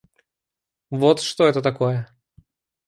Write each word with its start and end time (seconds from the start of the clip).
Вот 0.89 1.19
что 1.21 1.45
это 1.45 1.61
такое. 1.61 2.07